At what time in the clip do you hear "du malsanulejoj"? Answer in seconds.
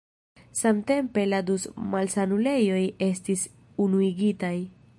1.49-2.81